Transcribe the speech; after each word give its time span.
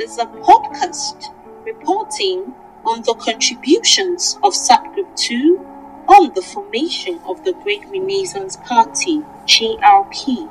is 0.00 0.18
a 0.18 0.26
podcast 0.26 1.32
reporting 1.64 2.54
on 2.84 3.02
the 3.02 3.14
contributions 3.14 4.38
of 4.42 4.52
subgroup 4.52 5.14
2 5.16 5.66
on 6.08 6.32
the 6.34 6.42
formation 6.42 7.18
of 7.26 7.44
the 7.44 7.52
Great 7.62 7.84
Renaissance 7.86 8.56
Party, 8.56 9.20
GRP. 9.46 10.48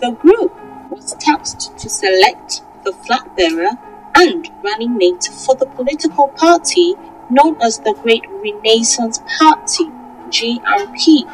The 0.00 0.10
group 0.12 0.52
was 0.90 1.14
tasked 1.14 1.78
to 1.78 1.88
select 1.88 2.62
the 2.84 2.92
flag 2.92 3.34
bearer 3.36 3.70
and 4.16 4.50
running 4.62 4.96
mate 4.96 5.24
for 5.24 5.54
the 5.54 5.66
political 5.66 6.28
party 6.28 6.94
known 7.30 7.56
as 7.62 7.78
the 7.78 7.94
Great 8.02 8.24
Renaissance 8.28 9.20
Party, 9.38 9.84
GRP. 10.28 11.24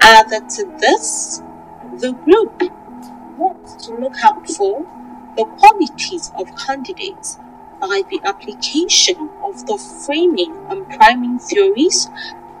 Added 0.00 0.48
to 0.50 0.64
this, 0.80 1.42
the 1.98 2.12
group 2.12 2.62
to 3.36 3.94
look 3.96 4.14
out 4.24 4.48
for 4.48 4.86
the 5.36 5.44
qualities 5.44 6.32
of 6.38 6.56
candidates 6.56 7.38
by 7.80 8.02
the 8.10 8.20
application 8.24 9.28
of 9.44 9.66
the 9.66 9.76
framing 10.06 10.54
and 10.70 10.88
priming 10.90 11.38
theories 11.38 12.08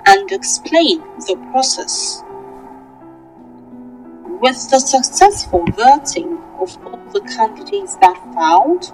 and 0.06 0.30
explain 0.30 0.98
the 1.26 1.36
process. 1.50 2.22
With 4.40 4.70
the 4.70 4.78
successful 4.78 5.64
voting 5.72 6.38
of 6.60 6.76
all 6.84 7.00
the 7.12 7.22
candidates 7.22 7.96
that 7.96 8.22
filed, 8.34 8.92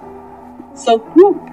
the 0.85 0.97
group 1.13 1.49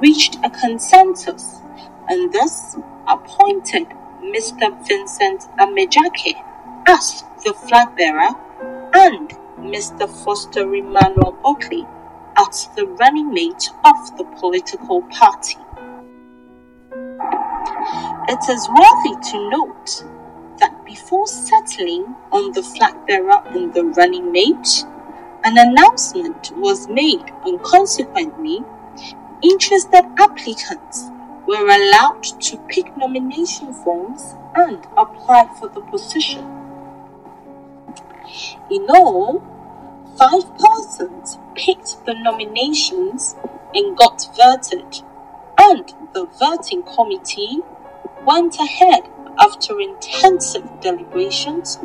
reached 0.00 0.36
a 0.44 0.50
consensus 0.50 1.60
and 2.08 2.32
thus 2.32 2.76
appointed 3.08 3.88
Mr. 4.22 4.70
Vincent 4.86 5.42
Amejake 5.58 6.34
as 6.86 7.24
the 7.44 7.52
flag 7.52 7.96
bearer 7.96 8.30
and 8.94 9.36
Mr. 9.58 10.08
Foster 10.24 10.74
Emmanuel 10.74 11.38
Oakley 11.44 11.86
as 12.36 12.68
the 12.76 12.86
running 12.86 13.32
mate 13.32 13.70
of 13.84 14.16
the 14.16 14.24
political 14.38 15.02
party. 15.02 15.58
It 18.28 18.50
is 18.50 18.68
worthy 18.68 19.30
to 19.30 19.50
note 19.50 20.04
that 20.58 20.84
before 20.84 21.26
settling 21.26 22.14
on 22.32 22.52
the 22.52 22.62
flag 22.62 23.06
bearer 23.06 23.42
and 23.46 23.72
the 23.72 23.84
running 23.84 24.30
mate, 24.30 24.84
an 25.44 25.56
announcement 25.56 26.52
was 26.56 26.88
made 26.88 27.32
and 27.44 27.62
consequently, 27.62 28.60
interested 29.42 30.04
applicants 30.18 31.10
were 31.46 31.66
allowed 31.66 32.24
to 32.40 32.58
pick 32.68 32.96
nomination 32.96 33.72
forms 33.72 34.34
and 34.54 34.86
apply 34.96 35.48
for 35.58 35.68
the 35.68 35.80
position. 35.82 36.65
In 38.70 38.86
all, 38.88 39.42
five 40.16 40.44
persons 40.58 41.38
picked 41.54 42.04
the 42.06 42.14
nominations 42.14 43.36
and 43.74 43.96
got 43.96 44.28
voted, 44.36 45.02
and 45.58 45.92
the 46.12 46.26
voting 46.26 46.82
committee 46.82 47.60
went 48.24 48.58
ahead 48.58 49.08
after 49.38 49.80
intensive 49.80 50.80
deliberations 50.80 51.78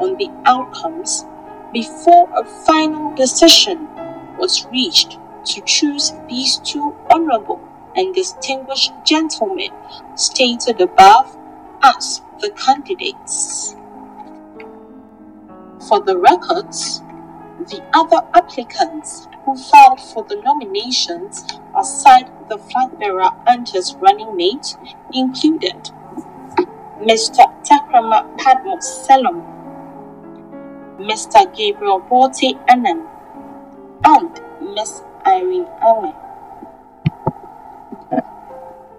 on 0.00 0.16
the 0.16 0.30
outcomes 0.44 1.24
before 1.72 2.28
a 2.36 2.44
final 2.44 3.14
decision 3.14 3.88
was 4.38 4.66
reached 4.66 5.18
to 5.44 5.60
choose 5.62 6.12
these 6.28 6.58
two 6.58 6.94
honorable 7.10 7.60
and 7.96 8.14
distinguished 8.14 8.92
gentlemen 9.04 9.70
stated 10.14 10.80
above 10.80 11.36
as 11.82 12.22
the 12.40 12.50
candidates. 12.50 13.77
For 15.88 16.00
the 16.00 16.18
records, 16.18 17.00
the 17.60 17.82
other 17.94 18.20
applicants 18.34 19.26
who 19.46 19.56
filed 19.56 19.98
for 19.98 20.22
the 20.22 20.36
nominations 20.36 21.46
aside 21.74 22.30
the 22.50 22.58
flag 22.58 22.98
bearer 22.98 23.30
and 23.46 23.66
his 23.66 23.94
running 23.94 24.36
mate 24.36 24.76
included 25.14 25.90
Mr. 27.00 27.42
Takrama 27.64 28.36
Padmos 28.36 29.06
Selom, 29.06 29.40
Mr. 30.98 31.56
Gabriel 31.56 32.00
Bote 32.00 32.58
Annan, 32.68 33.06
and 34.04 34.40
Miss 34.74 35.00
Irene 35.26 35.68
Owen. 35.82 36.14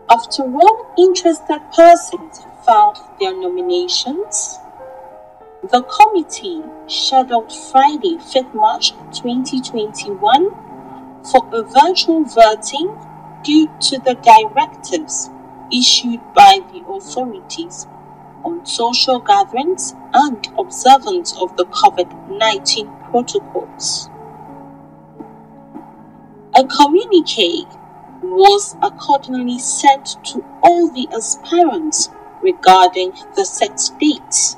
After 0.10 0.42
all 0.42 0.94
interested 0.98 1.62
persons 1.72 2.48
filed 2.66 2.98
their 3.20 3.40
nominations, 3.40 4.58
the 5.62 5.82
committee 5.82 6.64
scheduled 6.88 7.52
Friday, 7.52 8.16
5th 8.16 8.54
March 8.54 8.92
2021 9.12 10.50
for 11.30 11.46
a 11.52 11.64
virtual 11.64 12.24
voting 12.24 12.98
due 13.44 13.68
to 13.82 14.00
the 14.00 14.16
directives 14.16 15.30
issued 15.72 16.22
by 16.34 16.62
the 16.72 16.82
authorities 16.88 17.88
on 18.46 18.66
social 18.66 19.20
gatherings 19.20 19.94
and 20.14 20.48
observance 20.58 21.36
of 21.42 21.56
the 21.58 21.66
COVID 21.66 22.38
19 22.38 22.90
protocols. 23.12 24.10
A 26.56 26.64
communique 26.66 27.66
was 28.24 28.78
accordingly 28.82 29.60
sent 29.60 30.24
to 30.24 30.44
all 30.64 30.90
the 30.90 31.08
aspirants 31.14 32.10
regarding 32.42 33.12
the 33.36 33.44
set 33.44 33.92
dates. 34.00 34.56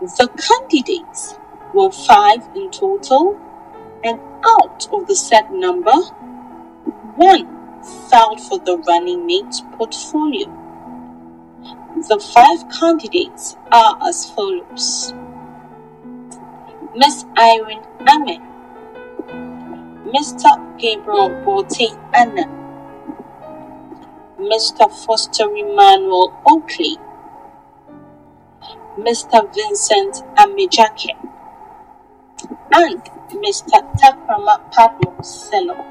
The 0.00 0.28
candidates 0.36 1.38
were 1.72 1.92
five 1.92 2.48
in 2.56 2.72
total, 2.72 3.38
and 4.02 4.18
out 4.44 4.88
of 4.92 5.06
the 5.06 5.14
set 5.14 5.52
number, 5.52 5.94
one 7.14 7.46
filed 8.10 8.40
for 8.40 8.58
the 8.58 8.78
running 8.78 9.26
mate 9.26 9.62
portfolio. 9.72 10.48
The 12.08 12.18
five 12.18 12.68
candidates 12.80 13.56
are 13.70 13.96
as 14.08 14.28
follows 14.30 15.14
Miss 16.96 17.24
Irene 17.38 17.86
Amen, 18.08 18.42
Mr. 20.12 20.78
Gabriel 20.78 21.28
Bote 21.44 21.94
Annan, 22.12 22.50
Mr. 24.40 24.90
Foster 25.04 25.44
Emmanuel 25.44 26.34
Oakley, 26.44 26.96
Mr. 29.00 29.42
Vincent 29.54 30.22
Amejake, 30.36 31.16
and 32.72 33.02
Mr. 33.42 33.80
Takrama 33.98 34.60
Padmo 34.72 35.16
Selom. 35.22 35.86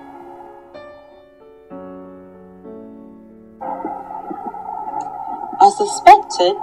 As 5.61 5.75
suspected, 5.77 6.57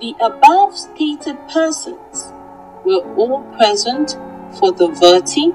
the 0.00 0.14
above 0.20 0.76
stated 0.76 1.38
persons 1.48 2.32
were 2.84 3.02
all 3.16 3.42
present 3.56 4.16
for 4.58 4.72
the 4.72 4.88
voting 4.88 5.54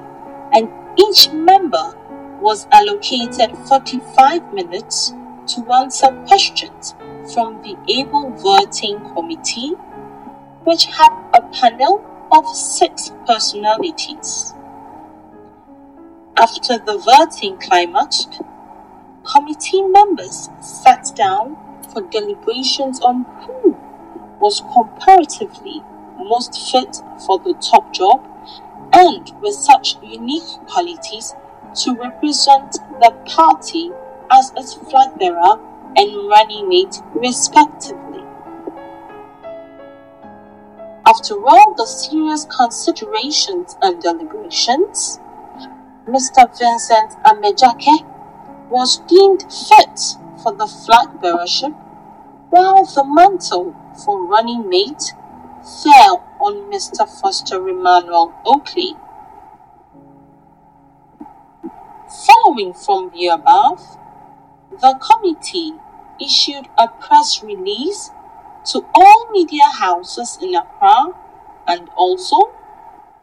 and 0.52 0.68
each 0.98 1.30
member 1.32 1.94
was 2.40 2.66
allocated 2.72 3.56
45 3.68 4.52
minutes 4.52 5.12
to 5.46 5.64
answer 5.72 6.08
questions 6.26 6.94
from 7.32 7.62
the 7.62 7.76
able 7.88 8.30
voting 8.30 8.98
committee, 9.14 9.72
which 10.64 10.86
had 10.86 11.10
a 11.34 11.42
panel 11.60 12.04
of 12.30 12.46
six 12.48 13.10
personalities. 13.26 14.54
After 16.36 16.78
the 16.78 16.98
voting 16.98 17.58
climaxed, 17.58 18.40
committee 19.24 19.82
members 19.82 20.48
sat 20.60 21.12
down 21.14 21.56
for 21.92 22.02
deliberations 22.02 23.00
on 23.00 23.24
who 23.40 23.76
was 24.40 24.62
comparatively 24.72 25.82
most 26.18 26.70
fit 26.70 26.96
for 27.26 27.38
the 27.38 27.54
top 27.54 27.92
job 27.92 28.26
and 28.92 29.32
with 29.40 29.54
such 29.54 29.96
unique 30.02 30.42
qualities 30.66 31.34
to 31.74 31.94
represent 31.94 32.72
the 33.00 33.10
party 33.26 33.90
as 34.30 34.52
its 34.56 34.74
flag 34.74 35.18
bearer 35.18 35.58
and 35.96 36.28
running 36.28 36.68
mate 36.68 37.00
respectively. 37.14 38.11
After 41.12 41.46
all 41.46 41.74
the 41.74 41.84
serious 41.84 42.46
considerations 42.46 43.76
and 43.82 44.00
deliberations, 44.00 45.20
Mr. 46.06 46.48
Vincent 46.58 47.22
Amejake 47.22 48.06
was 48.70 48.96
deemed 49.00 49.42
fit 49.42 50.16
for 50.42 50.54
the 50.54 50.66
flag 50.66 51.20
bearership, 51.20 51.74
while 52.48 52.86
the 52.86 53.04
mantle 53.04 53.76
for 54.02 54.24
running 54.24 54.70
mate 54.70 55.12
fell 55.82 56.24
on 56.40 56.72
Mr. 56.72 57.06
Foster 57.20 57.68
Emmanuel 57.68 58.32
Oakley. 58.46 58.96
Following 62.26 62.72
from 62.72 63.10
the 63.10 63.26
above, 63.26 63.98
the 64.70 64.98
committee 64.98 65.74
issued 66.18 66.68
a 66.78 66.88
press 66.88 67.42
release 67.42 68.12
to 68.64 68.84
all 68.94 69.30
media 69.30 69.64
houses 69.78 70.38
in 70.40 70.54
Accra 70.54 71.14
and 71.66 71.88
also 71.96 72.52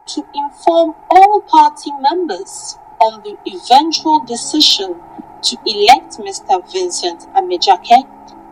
to 0.06 0.26
inform 0.34 0.94
all 1.08 1.40
party 1.42 1.90
members 2.00 2.78
on 3.00 3.22
the 3.22 3.36
eventual 3.46 4.20
decision 4.24 5.00
to 5.42 5.56
elect 5.64 6.18
Mr. 6.18 6.60
Vincent 6.70 7.26
Amejake 7.34 8.06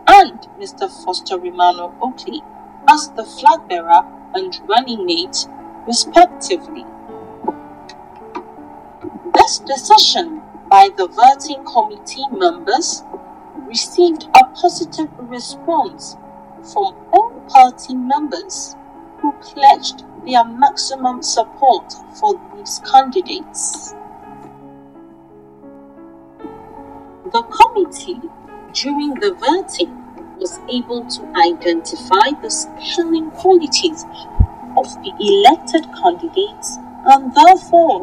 and 0.06 0.48
Mr. 0.58 0.88
Foster 1.04 1.34
Emmanuel 1.36 1.94
Oakley 2.00 2.42
as 2.88 3.10
the 3.10 3.24
flag 3.24 3.68
bearer 3.68 4.02
and 4.34 4.58
running 4.66 5.04
mate, 5.04 5.46
respectively. 5.86 6.86
This 9.34 9.58
decision 9.58 10.42
by 10.70 10.88
the 10.96 11.06
voting 11.08 11.64
committee 11.64 12.24
members 12.32 13.02
received 13.66 14.24
a 14.34 14.44
positive 14.54 15.08
response 15.18 16.16
from 16.72 16.94
all 17.12 17.30
party 17.48 17.94
members 17.94 18.76
who 19.20 19.32
pledged 19.40 20.04
their 20.26 20.44
maximum 20.44 21.22
support 21.22 21.92
for 22.18 22.34
these 22.54 22.80
candidates. 22.90 23.94
The 27.32 27.42
committee, 27.42 28.20
during 28.72 29.14
the 29.14 29.34
voting, 29.34 29.94
was 30.38 30.60
able 30.68 31.04
to 31.06 31.22
identify 31.36 32.30
the 32.42 32.50
sterling 32.50 33.30
qualities 33.32 34.04
of 34.76 34.86
the 35.02 35.12
elected 35.20 35.86
candidates 36.00 36.76
and 37.06 37.34
therefore 37.34 38.00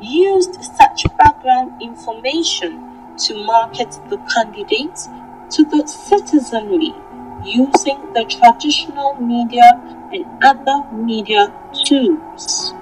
used 0.00 0.62
such 0.62 1.04
background 1.16 1.80
information 1.80 3.16
to 3.16 3.44
market 3.44 3.98
the 4.08 4.18
candidates 4.34 5.08
to 5.50 5.64
the 5.64 5.86
citizenry 5.86 6.94
using 7.44 8.12
the 8.12 8.24
traditional 8.24 9.14
media 9.16 9.70
and 10.12 10.24
other 10.44 10.84
media 10.92 11.52
tools. 11.84 12.72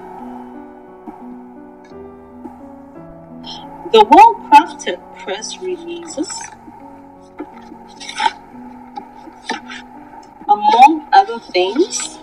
The 3.91 4.05
well 4.09 4.35
crafted 4.47 4.99
press 5.17 5.57
releases, 5.59 6.29
among 10.47 11.07
other 11.11 11.39
things, 11.39 12.19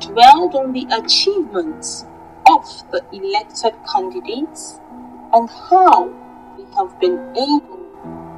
dwelled 0.00 0.54
on 0.54 0.72
the 0.72 0.86
achievements 0.92 2.04
of 2.48 2.90
the 2.90 3.04
elected 3.12 3.74
candidates 3.92 4.80
and 5.32 5.48
how 5.48 6.08
they 6.56 6.64
have 6.76 6.98
been 7.00 7.18
able 7.36 7.75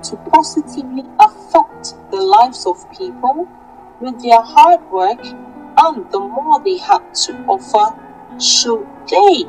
to 0.05 0.17
positively 0.33 1.05
affect 1.19 1.95
the 2.11 2.21
lives 2.21 2.67
of 2.67 2.91
people 2.93 3.49
with 4.01 4.23
their 4.23 4.41
hard 4.41 4.81
work 4.91 5.25
and 5.25 6.11
the 6.11 6.19
more 6.19 6.63
they 6.63 6.79
have 6.79 7.13
to 7.13 7.33
offer 7.47 7.97
should 8.41 8.87
they, 9.11 9.45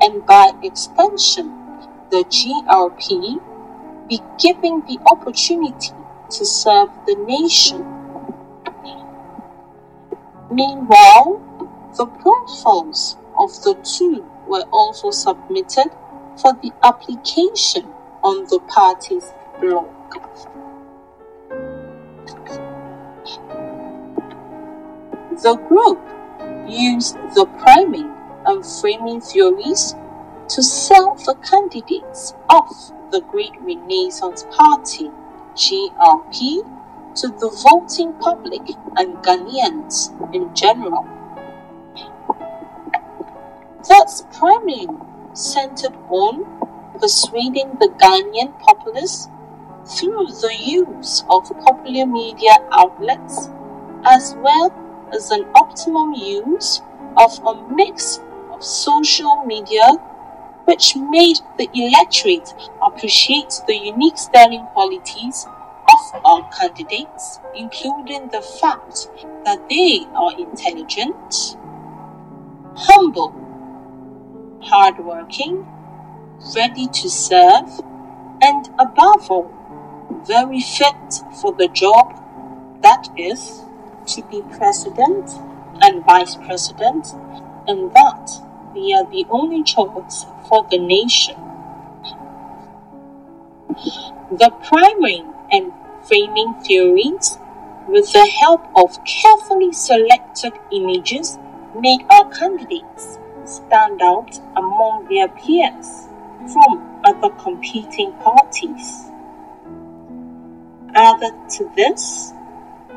and 0.00 0.24
by 0.26 0.52
extension, 0.62 1.46
the 2.10 2.24
GRP, 2.24 3.40
be 4.08 4.20
given 4.38 4.82
the 4.86 4.98
opportunity 5.06 5.90
to 6.30 6.44
serve 6.44 6.90
the 7.06 7.14
nation. 7.14 7.80
Meanwhile, 10.50 11.40
the 11.96 12.06
profiles 12.06 13.16
of 13.38 13.50
the 13.62 13.74
two 13.82 14.24
were 14.46 14.64
also 14.72 15.10
submitted 15.10 15.90
for 16.40 16.52
the 16.62 16.72
application 16.82 17.92
on 18.22 18.44
the 18.46 18.60
party's 18.68 19.32
blog. 19.62 19.86
The 25.42 25.54
group 25.68 26.00
used 26.68 27.14
the 27.34 27.46
priming 27.60 28.12
and 28.44 28.66
framing 28.66 29.20
theories 29.20 29.94
to 30.48 30.62
sell 30.62 31.14
the 31.14 31.36
candidates 31.48 32.34
of 32.50 32.68
the 33.12 33.20
Great 33.30 33.52
Renaissance 33.60 34.44
Party 34.50 35.10
GRP 35.54 36.66
to 37.16 37.28
the 37.28 37.50
voting 37.62 38.12
public 38.14 38.62
and 38.96 39.16
Ghanaians 39.18 40.10
in 40.34 40.54
general. 40.54 41.06
Thus, 43.88 44.24
priming 44.32 45.00
centered 45.34 45.96
on 46.08 46.44
persuading 46.98 47.76
the 47.80 47.88
Ghanaian 48.02 48.58
populace 48.60 49.28
through 49.94 50.26
the 50.26 50.54
use 50.58 51.24
of 51.30 51.50
popular 51.64 52.06
media 52.06 52.52
outlets 52.72 53.48
as 54.04 54.34
well 54.38 54.72
as 55.12 55.30
an 55.30 55.44
optimum 55.54 56.14
use 56.14 56.82
of 57.16 57.38
a 57.46 57.68
mix 57.74 58.20
of 58.52 58.62
social 58.64 59.44
media 59.44 59.88
which 60.64 60.96
made 60.96 61.38
the 61.58 61.68
electorate 61.74 62.54
appreciate 62.86 63.60
the 63.66 63.76
unique 63.76 64.16
sterling 64.16 64.66
qualities 64.72 65.46
of 65.92 66.24
our 66.24 66.48
candidates, 66.50 67.40
including 67.54 68.28
the 68.28 68.40
fact 68.40 69.08
that 69.44 69.68
they 69.68 70.06
are 70.14 70.38
intelligent, 70.38 71.56
humble, 72.76 73.34
hardworking, 74.62 75.66
ready 76.56 76.86
to 76.88 77.10
serve, 77.10 77.80
and 78.40 78.68
above 78.78 79.30
all, 79.30 79.50
very 80.26 80.60
fit 80.60 81.22
for 81.40 81.52
the 81.52 81.68
job 81.68 82.18
that 82.82 83.08
is 83.16 83.64
to 84.06 84.22
be 84.30 84.42
president 84.56 85.30
and 85.80 86.04
vice 86.04 86.36
president, 86.36 87.14
and 87.66 87.92
that 87.92 88.30
they 88.74 88.92
are 88.92 89.04
the 89.10 89.26
only 89.30 89.62
choice 89.62 90.26
for 90.48 90.66
the 90.70 90.78
nation. 90.78 91.36
The 94.30 94.50
priming 94.62 95.32
and 95.50 95.72
framing 96.06 96.54
theories, 96.62 97.38
with 97.88 98.12
the 98.12 98.26
help 98.40 98.66
of 98.76 99.04
carefully 99.04 99.72
selected 99.72 100.52
images, 100.72 101.38
made 101.78 102.04
our 102.10 102.30
candidates 102.30 103.18
stand 103.44 104.00
out 104.02 104.38
among 104.56 105.06
their 105.08 105.28
peers 105.28 106.08
from 106.52 107.00
other 107.04 107.30
competing 107.30 108.12
parties. 108.14 109.11
Added 110.94 111.48
to 111.56 111.70
this, 111.74 112.34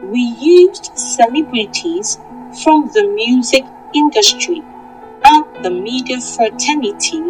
we 0.03 0.19
used 0.19 0.91
celebrities 0.97 2.19
from 2.61 2.89
the 2.93 3.07
music 3.15 3.63
industry 3.93 4.61
and 5.23 5.63
the 5.63 5.69
media 5.71 6.19
fraternity 6.19 7.23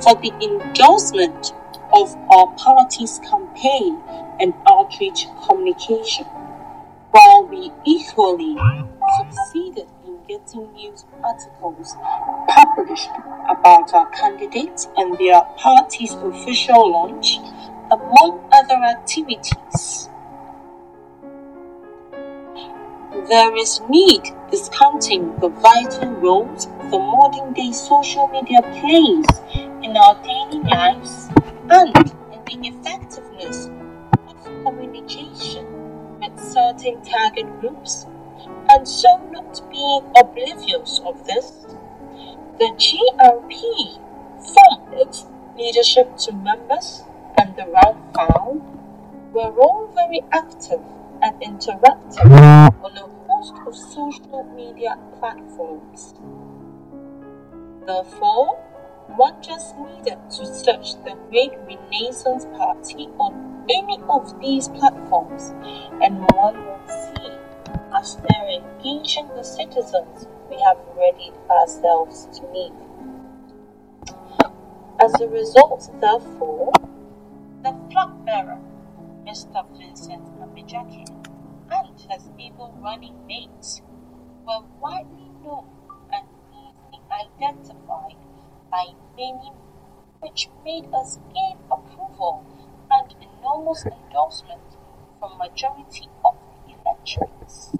for 0.00 0.14
the 0.16 0.32
endorsement 0.40 1.52
of 1.92 2.16
our 2.30 2.46
party's 2.56 3.18
campaign 3.28 4.00
and 4.40 4.54
outreach 4.70 5.26
communication, 5.46 6.24
while 7.10 7.46
we 7.50 7.70
equally 7.84 8.56
succeeded 9.18 9.86
in 10.06 10.18
getting 10.26 10.72
news 10.72 11.04
articles 11.22 11.94
published 12.48 13.10
about 13.50 13.92
our 13.92 14.08
candidates 14.12 14.88
and 14.96 15.18
their 15.18 15.42
party's 15.58 16.14
official 16.14 16.90
launch, 16.90 17.38
among 17.90 18.45
other 18.56 18.82
activities. 18.84 20.08
There 23.28 23.56
is 23.56 23.80
need 23.90 24.22
discounting 24.50 25.36
the 25.40 25.48
vital 25.48 26.10
roles 26.12 26.66
the 26.90 26.98
modern 26.98 27.52
day 27.52 27.72
social 27.72 28.28
media 28.28 28.62
plays 28.62 29.26
in 29.82 29.94
our 29.96 30.14
daily 30.22 30.62
lives 30.62 31.28
and 31.68 31.94
in 32.32 32.62
the 32.62 32.68
effectiveness 32.68 33.68
of 34.28 34.44
communication 34.64 35.66
with 36.20 36.38
certain 36.40 37.02
target 37.02 37.60
groups, 37.60 38.06
and 38.70 38.88
so 38.88 39.18
not 39.32 39.60
being 39.70 40.02
oblivious 40.18 41.00
of 41.04 41.26
this, 41.26 41.66
the 42.58 42.70
GRP, 42.78 44.00
from 44.54 44.92
its 44.94 45.26
leadership 45.58 46.16
to 46.16 46.32
members 46.32 47.02
and 47.38 47.56
the 47.56 47.66
rank 47.66 47.96
file, 48.14 48.60
were 49.32 49.60
all 49.60 49.90
very 49.94 50.22
active 50.32 50.80
and 51.22 51.40
interactive 51.40 52.30
on 52.82 52.96
a 52.96 53.06
host 53.28 53.54
of 53.66 53.74
social 53.76 54.44
media 54.54 54.96
platforms. 55.18 56.14
Therefore, 57.86 58.56
one 59.16 59.40
just 59.42 59.76
needed 59.78 60.18
to 60.30 60.46
search 60.46 60.94
the 61.04 61.16
Great 61.30 61.52
Renaissance 61.66 62.44
Party 62.56 63.08
on 63.18 63.64
any 63.70 63.98
of 64.08 64.40
these 64.40 64.68
platforms, 64.68 65.54
and 66.02 66.20
one 66.34 66.56
will 66.56 66.80
see 66.88 67.32
as 67.94 68.16
they're 68.16 68.60
engaging 68.60 69.28
the 69.28 69.42
citizens 69.42 70.26
we 70.50 70.60
have 70.62 70.78
readied 70.96 71.34
ourselves 71.50 72.28
to 72.32 72.42
meet. 72.52 72.72
As 75.00 75.20
a 75.20 75.28
result, 75.28 75.90
therefore, 76.00 76.72
the 76.72 76.75
Mr. 78.26 79.64
Vincent 79.78 80.26
Amejake, 80.40 81.06
and 81.70 82.00
his 82.00 82.28
able 82.40 82.74
running 82.82 83.24
mates 83.24 83.82
were 84.44 84.64
widely 84.80 85.30
known 85.44 85.68
and 86.12 86.26
easily 86.50 87.00
identified 87.08 88.16
by 88.68 88.86
many 89.16 89.52
which 90.18 90.48
made 90.64 90.92
us 90.92 91.20
gain 91.32 91.58
approval 91.70 92.44
and 92.90 93.14
enormous 93.22 93.86
endorsement 93.86 94.76
from 95.20 95.38
majority 95.38 96.08
of 96.24 96.34
the 96.66 96.74
electorates. 96.80 97.75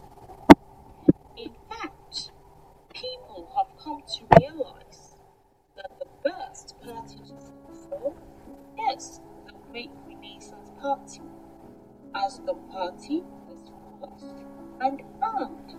The 12.46 12.54
party 12.72 13.24
is 13.50 13.70
focused 14.00 14.44
and 14.80 15.02
armed 15.20 15.74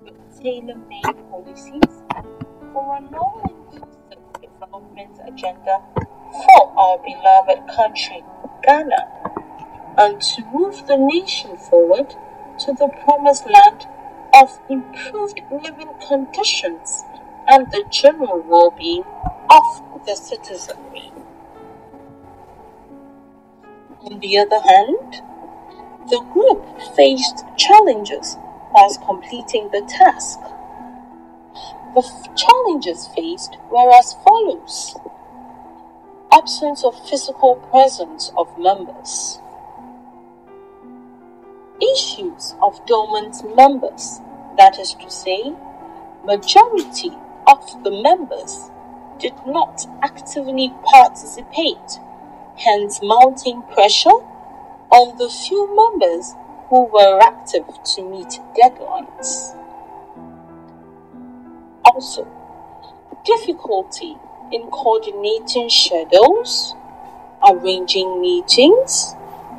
with 0.00 0.14
tailor-made 0.40 1.18
policies 1.30 2.04
for 2.72 2.96
an 2.96 3.12
all-inclusive 3.12 4.22
development 4.40 5.18
agenda 5.26 5.82
for 6.46 6.72
our 6.78 6.98
beloved 6.98 7.68
country, 7.74 8.22
Ghana, 8.62 9.02
and 9.98 10.20
to 10.20 10.44
move 10.54 10.86
the 10.86 10.96
nation 10.96 11.56
forward 11.56 12.14
to 12.60 12.72
the 12.72 12.88
promised 13.04 13.44
land 13.50 13.88
of 14.40 14.60
improved 14.70 15.40
living 15.50 15.90
conditions 16.06 17.02
and 17.48 17.66
the 17.72 17.84
general 17.90 18.44
well-being 18.46 19.02
of 19.50 20.06
the 20.06 20.14
citizenry. 20.14 21.10
On 24.04 24.20
the 24.20 24.38
other 24.38 24.60
hand, 24.60 25.22
the 26.08 26.20
group 26.32 26.64
faced 26.96 27.44
challenges 27.56 28.36
whilst 28.72 29.02
completing 29.02 29.68
the 29.70 29.82
task. 29.88 30.40
The 31.94 32.02
challenges 32.36 33.08
faced 33.14 33.58
were 33.70 33.90
as 33.92 34.14
follows 34.24 34.96
absence 36.32 36.82
of 36.82 37.08
physical 37.08 37.56
presence 37.70 38.32
of 38.38 38.58
members, 38.58 39.38
issues 41.80 42.54
of 42.62 42.84
dormant 42.86 43.44
members, 43.54 44.20
that 44.56 44.78
is 44.78 44.94
to 44.94 45.10
say, 45.10 45.52
majority 46.24 47.12
of 47.46 47.84
the 47.84 47.90
members 47.90 48.70
did 49.18 49.34
not 49.46 49.86
actively 50.02 50.72
participate, 50.84 52.00
hence 52.56 53.00
mounting 53.02 53.62
pressure 53.62 54.18
on 54.92 55.16
the 55.16 55.28
few 55.28 55.74
members 55.74 56.34
who 56.68 56.84
were 56.84 57.18
active 57.20 57.64
to 57.82 58.02
meet 58.08 58.38
deadlines. 58.54 59.56
Also, 61.84 62.28
difficulty 63.24 64.16
in 64.52 64.62
coordinating 64.70 65.70
schedules, 65.70 66.74
arranging 67.48 68.20
meetings, 68.20 69.14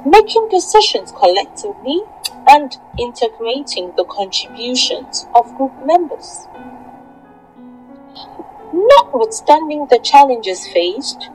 making 0.05 0.49
decisions 0.49 1.11
collectively, 1.11 2.01
and 2.47 2.77
integrating 2.99 3.91
the 3.97 4.05
contributions 4.05 5.25
of 5.33 5.55
group 5.57 5.73
members. 5.85 6.47
Notwithstanding 8.71 9.87
the 9.89 9.99
challenges 9.99 10.67
faced, 10.67 11.29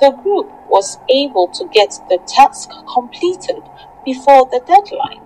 the 0.00 0.10
group 0.22 0.50
was 0.68 0.98
able 1.08 1.48
to 1.48 1.66
get 1.72 1.98
the 2.08 2.18
task 2.26 2.70
completed 2.92 3.62
before 4.04 4.48
the 4.50 4.60
deadline. 4.66 5.22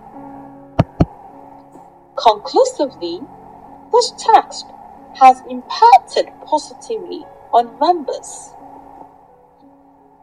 Conclusively, 2.15 3.21
this 3.91 4.11
task 4.17 4.67
has 5.19 5.41
impacted 5.49 6.27
positively 6.45 7.25
on 7.53 7.77
members. 7.79 8.51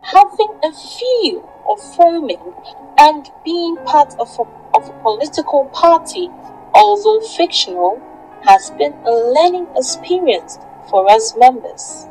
Having 0.02 0.60
a 0.62 0.72
feel 0.72 1.50
of 1.68 1.96
forming 1.96 2.54
and 2.98 3.30
being 3.44 3.76
part 3.84 4.14
of 4.18 4.38
a, 4.38 4.42
of 4.76 4.88
a 4.88 5.02
political 5.02 5.64
party, 5.72 6.30
although 6.74 7.20
fictional, 7.20 8.00
has 8.44 8.70
been 8.70 8.92
a 9.04 9.10
learning 9.10 9.66
experience 9.74 10.58
for 10.88 11.10
us 11.10 11.34
members. 11.36 12.06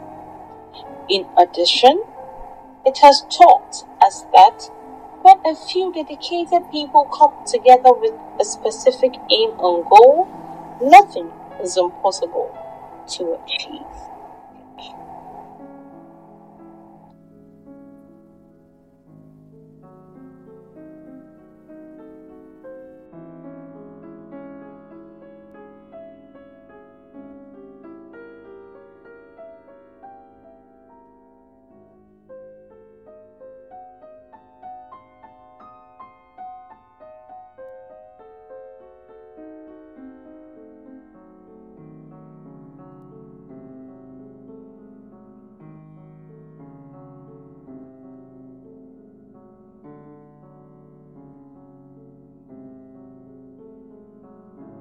In 1.07 1.25
addition, 1.37 2.03
it 2.85 2.99
has 2.99 3.25
taught 3.29 3.83
us 4.01 4.25
that 4.33 4.69
when 5.23 5.39
a 5.45 5.55
few 5.55 5.91
dedicated 5.91 6.69
people 6.71 7.05
come 7.05 7.33
together 7.45 7.91
with 7.93 8.13
a 8.39 8.45
specific 8.45 9.13
aim 9.31 9.49
and 9.51 9.83
goal, 9.85 10.27
nothing 10.81 11.31
is 11.61 11.77
impossible 11.77 12.55
to 13.07 13.39
achieve. 13.43 13.81